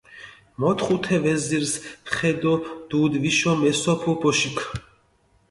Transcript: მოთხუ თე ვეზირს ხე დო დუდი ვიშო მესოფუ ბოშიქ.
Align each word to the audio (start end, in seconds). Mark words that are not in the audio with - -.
მოთხუ 0.59 0.95
თე 1.03 1.15
ვეზირს 1.23 1.71
ხე 2.13 2.31
დო 2.41 2.53
დუდი 2.89 3.19
ვიშო 3.23 3.51
მესოფუ 3.61 4.11
ბოშიქ. 4.21 4.57